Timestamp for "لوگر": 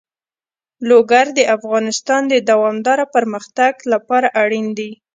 0.89-1.25